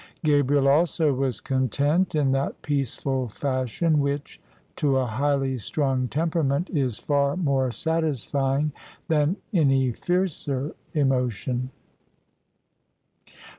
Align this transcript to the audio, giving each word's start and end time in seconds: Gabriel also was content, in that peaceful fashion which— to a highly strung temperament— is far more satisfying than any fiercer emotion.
Gabriel 0.23 0.67
also 0.67 1.13
was 1.13 1.39
content, 1.39 2.15
in 2.15 2.31
that 2.31 2.63
peaceful 2.63 3.27
fashion 3.27 3.99
which— 3.99 4.41
to 4.75 4.97
a 4.97 5.05
highly 5.05 5.57
strung 5.57 6.07
temperament— 6.07 6.67
is 6.73 6.97
far 6.97 7.37
more 7.37 7.69
satisfying 7.71 8.71
than 9.09 9.37
any 9.53 9.91
fiercer 9.91 10.73
emotion. 10.95 11.69